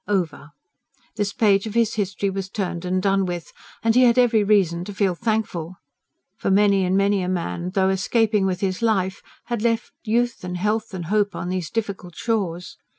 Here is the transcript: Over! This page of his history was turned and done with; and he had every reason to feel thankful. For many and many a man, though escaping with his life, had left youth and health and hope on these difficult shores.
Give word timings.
Over! 0.07 0.49
This 1.15 1.31
page 1.31 1.67
of 1.67 1.75
his 1.75 1.93
history 1.93 2.31
was 2.31 2.49
turned 2.49 2.85
and 2.85 3.03
done 3.03 3.23
with; 3.23 3.53
and 3.83 3.93
he 3.93 4.01
had 4.05 4.17
every 4.17 4.43
reason 4.43 4.83
to 4.85 4.95
feel 4.95 5.13
thankful. 5.13 5.75
For 6.39 6.49
many 6.49 6.83
and 6.85 6.97
many 6.97 7.21
a 7.21 7.29
man, 7.29 7.69
though 7.75 7.89
escaping 7.89 8.47
with 8.47 8.61
his 8.61 8.81
life, 8.81 9.21
had 9.45 9.61
left 9.61 9.91
youth 10.03 10.43
and 10.43 10.57
health 10.57 10.95
and 10.95 11.05
hope 11.05 11.35
on 11.35 11.49
these 11.49 11.69
difficult 11.69 12.15
shores. 12.15 12.77